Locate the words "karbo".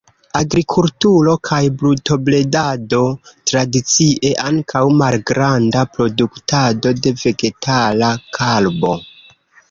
8.39-8.95